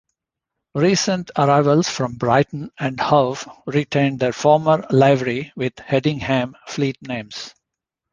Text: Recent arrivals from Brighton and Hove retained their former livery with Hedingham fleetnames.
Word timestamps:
Recent 0.73 1.29
arrivals 1.37 1.87
from 1.87 2.15
Brighton 2.15 2.71
and 2.79 2.99
Hove 2.99 3.47
retained 3.67 4.19
their 4.19 4.33
former 4.33 4.83
livery 4.89 5.53
with 5.55 5.75
Hedingham 5.75 6.55
fleetnames. 6.67 7.53